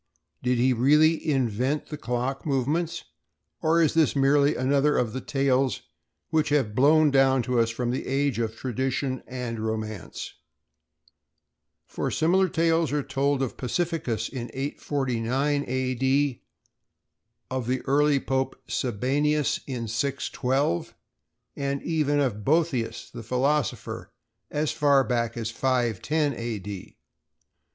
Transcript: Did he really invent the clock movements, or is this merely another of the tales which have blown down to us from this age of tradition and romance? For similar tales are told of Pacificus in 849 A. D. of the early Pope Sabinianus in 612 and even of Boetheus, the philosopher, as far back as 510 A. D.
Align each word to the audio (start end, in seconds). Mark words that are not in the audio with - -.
Did 0.41 0.57
he 0.57 0.73
really 0.73 1.29
invent 1.29 1.89
the 1.89 1.95
clock 1.95 2.43
movements, 2.43 3.03
or 3.61 3.83
is 3.83 3.93
this 3.93 4.15
merely 4.15 4.55
another 4.55 4.97
of 4.97 5.13
the 5.13 5.21
tales 5.21 5.83
which 6.31 6.49
have 6.49 6.73
blown 6.73 7.11
down 7.11 7.43
to 7.43 7.59
us 7.59 7.69
from 7.69 7.91
this 7.91 8.01
age 8.07 8.39
of 8.39 8.55
tradition 8.55 9.21
and 9.27 9.59
romance? 9.59 10.33
For 11.85 12.09
similar 12.09 12.49
tales 12.49 12.91
are 12.91 13.03
told 13.03 13.43
of 13.43 13.57
Pacificus 13.57 14.27
in 14.27 14.49
849 14.55 15.65
A. 15.67 15.93
D. 15.93 16.41
of 17.51 17.67
the 17.67 17.81
early 17.83 18.19
Pope 18.19 18.55
Sabinianus 18.67 19.59
in 19.67 19.87
612 19.87 20.95
and 21.55 21.79
even 21.83 22.19
of 22.19 22.43
Boetheus, 22.43 23.11
the 23.11 23.21
philosopher, 23.21 24.11
as 24.49 24.71
far 24.71 25.03
back 25.03 25.37
as 25.37 25.51
510 25.51 26.33
A. 26.33 26.57
D. 26.57 26.97